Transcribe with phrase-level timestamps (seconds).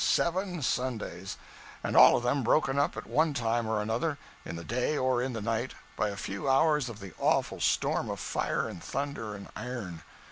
[0.03, 1.37] Seven Sundays,
[1.83, 5.21] and all of them broken up at one time or another, in the day or
[5.21, 9.35] in the night, by a few hours of the awful storm of fire and thunder
[9.35, 10.01] and iron.